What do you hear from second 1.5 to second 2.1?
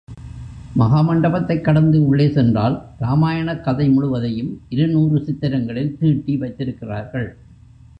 கடந்து